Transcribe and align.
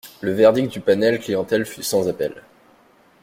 Le 0.21 0.31
verdict 0.31 0.69
du 0.73 0.79
panel 0.79 1.19
clientèle 1.19 1.63
fut 1.63 1.83
sans 1.83 2.07
appel. 2.09 2.33